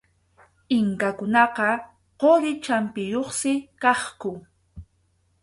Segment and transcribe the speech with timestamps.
[0.77, 1.69] Inkakunaqa
[2.19, 3.51] quri champiyuqsi
[3.81, 4.31] kaqku.